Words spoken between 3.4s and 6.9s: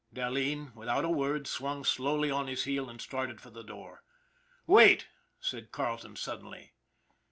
the door." Wait!" said Carleton suddenly.